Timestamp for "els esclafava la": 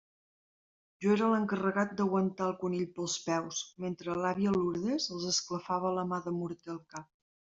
5.17-6.07